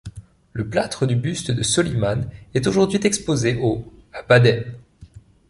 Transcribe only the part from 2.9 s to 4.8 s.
exposé au à Baden.